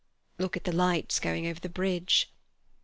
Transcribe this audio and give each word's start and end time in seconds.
"Look 0.39 0.57
at 0.57 0.63
the 0.63 0.71
lights 0.71 1.19
going 1.19 1.45
over 1.45 1.59
the 1.59 1.69
bridge." 1.69 2.31